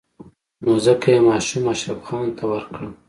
[0.63, 2.81] نو ځکه يې ماشوم اشرف خان ته ورکړ.